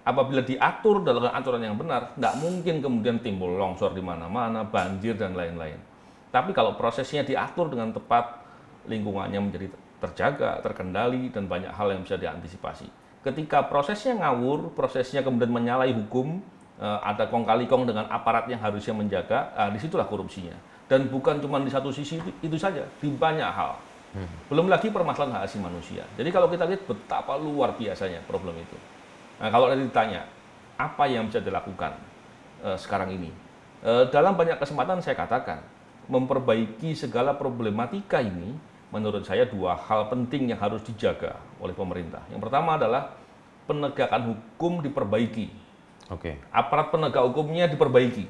[0.06, 5.34] Apabila diatur dalam aturan yang benar, tidak mungkin kemudian timbul longsor di mana-mana, banjir dan
[5.34, 5.82] lain-lain.
[6.30, 8.38] Tapi kalau prosesnya diatur dengan tepat,
[8.86, 9.66] lingkungannya menjadi
[9.98, 12.86] terjaga, terkendali, dan banyak hal yang bisa diantisipasi.
[13.26, 16.38] Ketika prosesnya ngawur, prosesnya kemudian menyalahi hukum,
[16.78, 20.54] eh, ada kong kali kong dengan aparat yang harusnya menjaga, ah, di situlah korupsinya.
[20.86, 23.74] Dan bukan cuma di satu sisi itu, itu saja, di banyak hal.
[24.48, 26.06] Belum lagi permasalahan hak asasi manusia.
[26.16, 28.78] Jadi kalau kita lihat betapa luar biasanya problem itu.
[29.36, 30.24] Nah, kalau tadi ditanya,
[30.80, 31.92] apa yang bisa dilakukan
[32.64, 33.30] eh, sekarang ini?
[33.84, 35.60] Eh, dalam banyak kesempatan saya katakan,
[36.08, 38.56] memperbaiki segala problematika ini,
[38.94, 42.22] menurut saya dua hal penting yang harus dijaga oleh pemerintah.
[42.30, 43.12] Yang pertama adalah
[43.66, 45.50] penegakan hukum diperbaiki,
[46.08, 46.38] Oke.
[46.54, 48.26] aparat penegak hukumnya diperbaiki.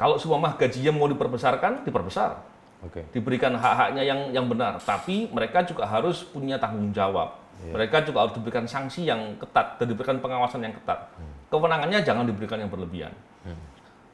[0.00, 2.40] Kalau semua gajinya mau diperbesarkan, diperbesar
[2.80, 3.04] Oke.
[3.12, 7.39] diberikan hak-haknya yang yang benar, tapi mereka juga harus punya tanggung jawab.
[7.60, 11.12] Mereka juga harus diberikan sanksi yang ketat dan diberikan pengawasan yang ketat.
[11.52, 13.12] Kewenangannya jangan diberikan yang berlebihan.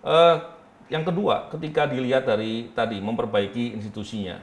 [0.07, 0.37] Eh,
[0.91, 4.39] yang kedua, ketika dilihat dari tadi memperbaiki institusinya,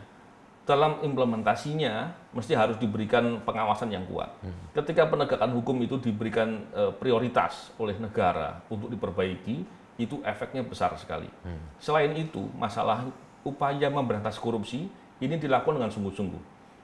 [0.63, 4.31] dalam implementasinya mesti harus diberikan pengawasan yang kuat.
[4.71, 11.29] Ketika penegakan hukum itu diberikan eh, prioritas oleh negara untuk diperbaiki, itu efeknya besar sekali.
[11.77, 13.05] Selain itu, masalah
[13.45, 14.89] upaya memberantas korupsi
[15.21, 16.41] ini dilakukan dengan sungguh-sungguh.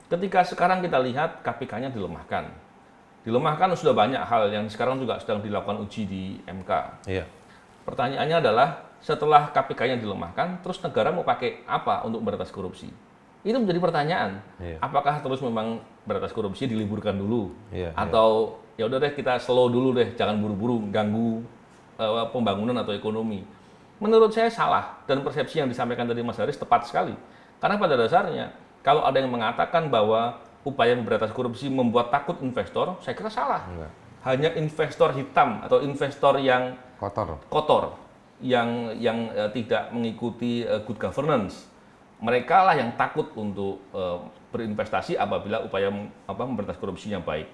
[0.10, 2.50] Ketika sekarang kita lihat KPK-nya dilemahkan.
[3.22, 6.72] Dilemahkan sudah banyak hal yang sekarang juga sedang dilakukan uji di MK.
[7.06, 7.30] Iya.
[7.86, 12.90] Pertanyaannya adalah setelah KPK-nya dilemahkan, terus negara mau pakai apa untuk memberantas korupsi?
[13.46, 14.42] Itu menjadi pertanyaan.
[14.58, 14.82] Iya.
[14.82, 17.54] Apakah terus memang memberantas korupsi diliburkan dulu?
[17.70, 21.46] Iya, atau ya udah deh kita slow dulu deh, jangan buru-buru ganggu
[22.02, 23.46] eh, pembangunan atau ekonomi.
[24.02, 27.14] Menurut saya salah dan persepsi yang disampaikan tadi Mas Haris tepat sekali.
[27.60, 33.16] Karena pada dasarnya kalau ada yang mengatakan bahwa upaya memberantas korupsi membuat takut investor, saya
[33.16, 33.64] kira salah.
[33.68, 33.92] Enggak.
[34.20, 37.40] Hanya investor hitam atau investor yang Kotor.
[37.48, 37.96] kotor
[38.44, 41.68] yang yang eh, tidak mengikuti eh, good governance.
[42.20, 44.18] Mereka lah yang takut untuk eh,
[44.52, 45.88] berinvestasi apabila upaya
[46.28, 47.48] apa memberantas korupsinya baik.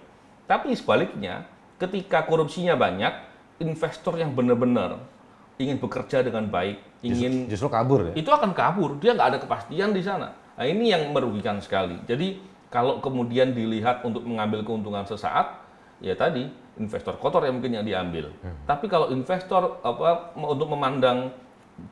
[0.49, 1.45] Tapi sebaliknya,
[1.77, 3.13] ketika korupsinya banyak,
[3.61, 5.01] investor yang benar-benar
[5.61, 8.13] ingin bekerja dengan baik, ingin Justru kabur ya.
[8.17, 8.97] itu akan kabur.
[8.97, 10.33] Dia nggak ada kepastian di sana.
[10.55, 11.99] Nah, ini yang merugikan sekali.
[12.07, 12.39] Jadi
[12.71, 15.63] kalau kemudian dilihat untuk mengambil keuntungan sesaat,
[15.99, 18.31] ya tadi investor kotor yang mungkin yang diambil.
[18.67, 21.31] Tapi kalau investor apa untuk memandang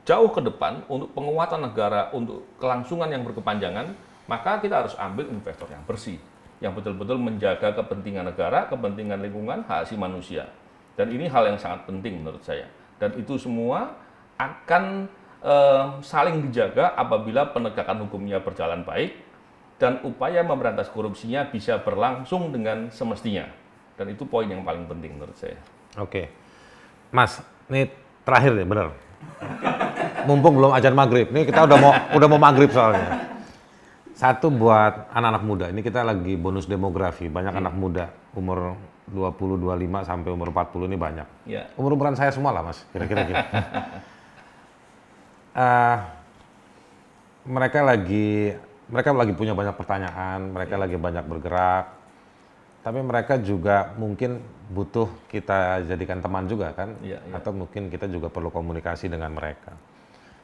[0.04, 3.92] jauh ke depan untuk penguatan negara, untuk kelangsungan yang berkepanjangan,
[4.24, 6.16] maka kita harus ambil investor yang bersih,
[6.60, 10.48] yang betul-betul menjaga kepentingan negara, kepentingan lingkungan, hak asasi manusia.
[10.96, 12.64] Dan ini hal yang sangat penting menurut saya.
[12.96, 13.92] Dan itu semua
[14.40, 15.10] akan
[15.44, 19.20] eh, saling dijaga apabila penegakan hukumnya berjalan baik
[19.76, 23.44] dan upaya memberantas korupsinya bisa berlangsung dengan semestinya.
[23.94, 25.60] Dan itu poin yang paling penting menurut saya.
[26.00, 26.26] Oke.
[27.14, 27.38] Mas,
[27.70, 27.86] ini
[28.26, 28.90] terakhir nih, bener.
[30.26, 33.36] Mumpung belum ajan maghrib, ini kita udah mau udah mau maghrib soalnya.
[34.14, 38.04] Satu buat anak-anak muda, ini kita lagi bonus demografi, banyak anak muda
[38.34, 38.78] umur
[39.10, 41.26] 20, 25 sampai umur 40 ini banyak.
[41.44, 41.68] Ya.
[41.76, 43.36] Umur-umuran saya semua lah mas, kira-kira gitu.
[45.54, 45.96] Eh,
[47.46, 48.50] mereka lagi
[48.90, 51.94] mereka lagi punya banyak pertanyaan, mereka lagi banyak bergerak,
[52.84, 57.32] tapi mereka juga mungkin butuh kita jadikan teman juga kan, Iya, iya.
[57.38, 59.72] atau mungkin kita juga perlu komunikasi dengan mereka.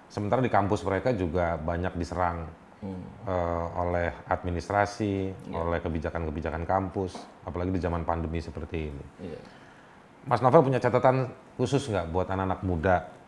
[0.08, 2.48] Sementara di kampus mereka juga banyak diserang
[2.80, 7.12] eh, oleh administrasi, oleh kebijakan-kebijakan kampus,
[7.44, 9.04] apalagi di zaman pandemi seperti ini.
[9.20, 9.40] Iya.
[10.24, 11.28] Mas Novel punya catatan
[11.60, 13.19] khusus nggak buat anak-anak muda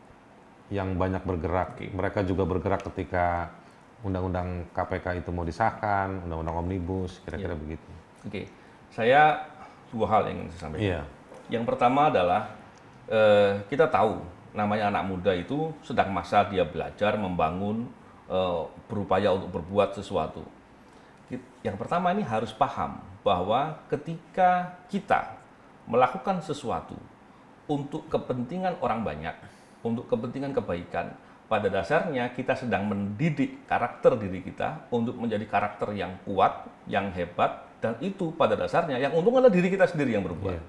[0.72, 1.76] yang banyak bergerak.
[1.92, 3.52] Mereka juga bergerak ketika
[4.00, 7.90] undang-undang KPK itu mau disahkan, undang-undang omnibus, kira-kira begitu.
[8.24, 8.48] Oke,
[8.88, 9.44] saya
[9.92, 10.82] dua hal yang ingin saya sampaikan.
[10.82, 11.00] Iya.
[11.52, 12.42] Yang pertama adalah
[13.06, 14.24] eh, kita tahu
[14.56, 17.86] namanya anak muda itu sedang masa dia belajar, membangun,
[18.32, 20.42] eh, berupaya untuk berbuat sesuatu.
[21.64, 25.38] Yang pertama ini harus paham bahwa ketika kita
[25.86, 26.98] melakukan sesuatu
[27.70, 29.32] untuk kepentingan orang banyak,
[29.82, 31.14] untuk kepentingan kebaikan,
[31.50, 37.68] pada dasarnya kita sedang mendidik karakter diri kita untuk menjadi karakter yang kuat, yang hebat,
[37.82, 40.62] dan itu pada dasarnya yang untung adalah diri kita sendiri yang berbuat.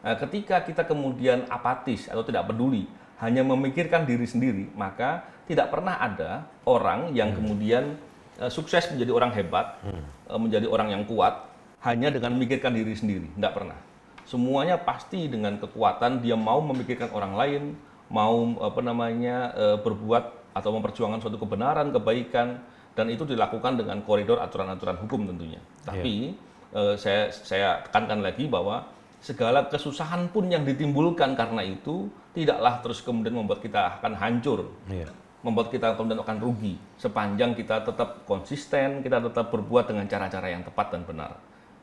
[0.00, 2.88] Nah, ketika kita kemudian apatis atau tidak peduli,
[3.20, 8.00] hanya memikirkan diri sendiri, maka tidak pernah ada orang yang kemudian
[8.40, 11.52] eh, sukses menjadi orang hebat, eh, menjadi orang yang kuat,
[11.84, 13.28] hanya dengan memikirkan diri sendiri.
[13.36, 13.76] Tidak pernah.
[14.24, 17.62] Semuanya pasti dengan kekuatan dia mau memikirkan orang lain,
[18.10, 22.58] mau apa namanya eh, berbuat atau memperjuangkan suatu kebenaran, kebaikan,
[22.98, 25.62] dan itu dilakukan dengan koridor aturan-aturan hukum tentunya.
[25.86, 26.34] Tapi
[26.74, 28.82] eh, saya saya tekankan lagi bahwa
[29.22, 35.12] segala kesusahan pun yang ditimbulkan karena itu tidaklah terus kemudian membuat kita akan hancur Iya.
[35.40, 40.60] membuat kita kemudian akan rugi sepanjang kita tetap konsisten, kita tetap berbuat dengan cara-cara yang
[40.64, 41.36] tepat dan benar.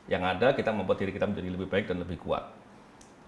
[0.06, 2.54] Yang ada kita membuat diri kita menjadi lebih baik dan lebih kuat.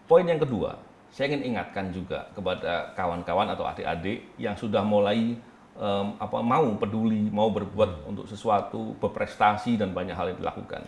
[0.05, 0.77] Poin yang kedua,
[1.09, 5.35] saya ingin ingatkan juga kepada kawan-kawan atau adik-adik yang sudah mulai
[5.79, 10.85] em, apa mau peduli, mau berbuat untuk sesuatu, berprestasi dan banyak hal yang dilakukan.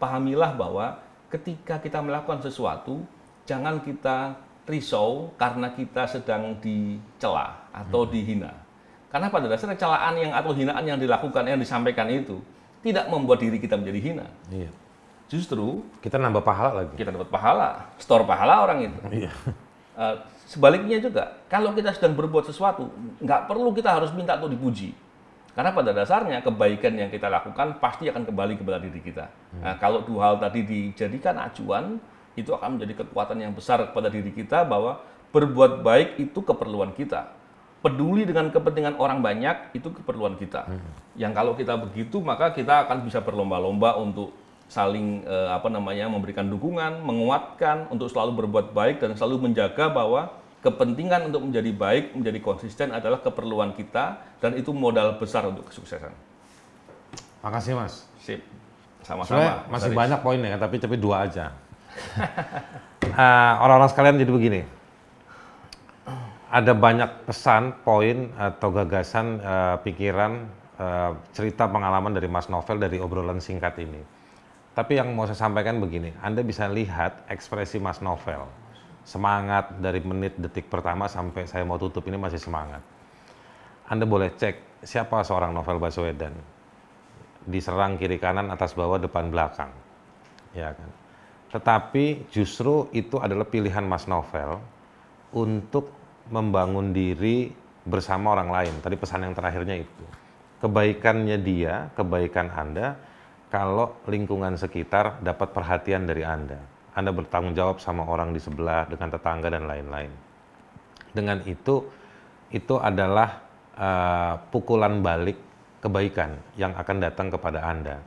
[0.00, 0.96] Pahamilah bahwa
[1.28, 3.04] ketika kita melakukan sesuatu,
[3.44, 8.54] jangan kita risau karena kita sedang dicela atau dihina.
[9.10, 12.38] Karena pada dasarnya celaan yang atau hinaan yang dilakukan yang disampaikan itu
[12.80, 14.26] tidak membuat diri kita menjadi hina.
[14.48, 14.70] Iya.
[15.30, 16.98] Justru Kita nambah pahala lagi.
[16.98, 18.98] kita dapat pahala, store pahala orang itu.
[19.24, 19.30] Iya.
[20.00, 20.14] Eh,
[20.50, 22.90] sebaliknya juga, kalau kita sedang berbuat sesuatu,
[23.22, 24.90] nggak perlu kita harus minta untuk dipuji.
[25.54, 29.30] Karena pada dasarnya kebaikan yang kita lakukan pasti akan kembali kepada diri kita.
[29.60, 31.98] Nah, kalau dua hal tadi dijadikan acuan,
[32.38, 35.02] itu akan menjadi kekuatan yang besar kepada diri kita bahwa
[35.34, 37.34] berbuat baik itu keperluan kita.
[37.80, 40.68] Peduli dengan kepentingan orang banyak itu keperluan kita.
[41.16, 44.36] Yang kalau kita begitu maka kita akan bisa berlomba-lomba untuk
[44.70, 50.30] saling eh, apa namanya memberikan dukungan, menguatkan untuk selalu berbuat baik dan selalu menjaga bahwa
[50.62, 56.14] kepentingan untuk menjadi baik, menjadi konsisten adalah keperluan kita dan itu modal besar untuk kesuksesan.
[57.42, 58.06] Makasih Mas.
[58.22, 58.40] Sip.
[59.02, 59.66] Sama-sama.
[59.66, 59.98] Mas masih Aris.
[59.98, 61.50] banyak poinnya, tapi tapi dua aja.
[63.10, 64.62] Ah, Orang-orang sekalian jadi begini.
[66.46, 70.46] Ada banyak pesan, poin atau gagasan, eh, pikiran,
[70.78, 74.19] eh, cerita pengalaman dari Mas Novel dari obrolan singkat ini.
[74.80, 78.48] Tapi yang mau saya sampaikan begini, Anda bisa lihat ekspresi Mas Novel.
[79.04, 82.80] Semangat dari menit detik pertama sampai saya mau tutup ini masih semangat.
[83.92, 86.32] Anda boleh cek siapa seorang Novel Baswedan.
[87.44, 89.68] Diserang kiri kanan, atas bawah, depan belakang.
[90.56, 90.88] Ya kan.
[91.52, 94.64] Tetapi justru itu adalah pilihan Mas Novel
[95.36, 95.92] untuk
[96.32, 97.52] membangun diri
[97.84, 98.74] bersama orang lain.
[98.80, 100.04] Tadi pesan yang terakhirnya itu.
[100.64, 103.09] Kebaikannya dia, kebaikan Anda,
[103.50, 106.62] kalau lingkungan sekitar dapat perhatian dari Anda.
[106.94, 110.10] Anda bertanggung jawab sama orang di sebelah, dengan tetangga dan lain-lain.
[111.10, 111.82] Dengan itu,
[112.54, 113.42] itu adalah
[113.74, 115.38] eh, pukulan balik
[115.82, 117.98] kebaikan yang akan datang kepada Anda.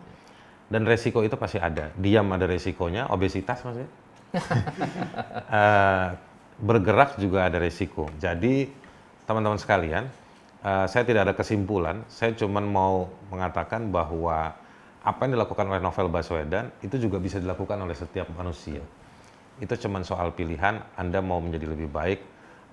[0.71, 1.91] Dan resiko itu pasti ada.
[1.99, 3.91] Diam ada resikonya, obesitas maksudnya.
[5.53, 6.07] Eh,
[6.57, 8.09] bergerak juga ada resiko.
[8.17, 8.65] Jadi
[9.29, 10.09] teman-teman sekalian,
[10.65, 12.01] eh, saya tidak ada kesimpulan.
[12.09, 14.62] Saya cuma mau mengatakan bahwa
[15.03, 18.79] apa yang dilakukan oleh Novel Baswedan itu juga bisa dilakukan oleh setiap manusia.
[19.59, 22.19] Itu cuma soal pilihan Anda mau menjadi lebih baik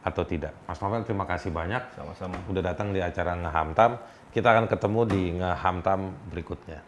[0.01, 0.55] atau tidak.
[0.65, 2.39] Mas Novel terima kasih banyak Sama-sama.
[2.49, 3.99] udah datang di acara Ngehamtam.
[4.31, 6.01] Kita akan ketemu di Ngehamtam
[6.31, 6.81] berikutnya.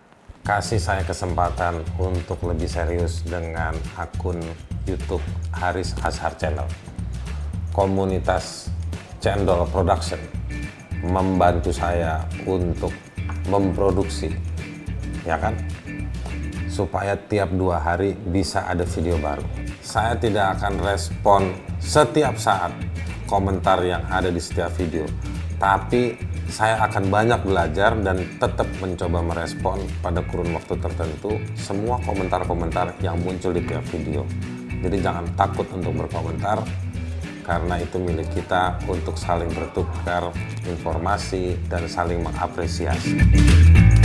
[0.42, 4.42] Kasih saya kesempatan untuk lebih serius dengan akun
[4.86, 5.22] YouTube
[5.54, 6.66] Haris Azhar Channel.
[7.70, 8.70] Komunitas
[9.22, 10.18] Cendol Production
[11.02, 12.90] membantu saya untuk
[13.50, 14.30] memproduksi,
[15.26, 15.58] ya kan?
[16.72, 19.44] Supaya tiap dua hari bisa ada video baru.
[19.82, 21.52] Saya tidak akan respon
[21.82, 22.72] setiap saat
[23.28, 25.04] komentar yang ada di setiap video,
[25.56, 26.16] tapi
[26.52, 33.16] saya akan banyak belajar dan tetap mencoba merespon pada kurun waktu tertentu semua komentar-komentar yang
[33.24, 34.28] muncul di tiap video.
[34.84, 36.60] Jadi jangan takut untuk berkomentar
[37.42, 40.28] karena itu milik kita untuk saling bertukar
[40.68, 44.01] informasi dan saling mengapresiasi.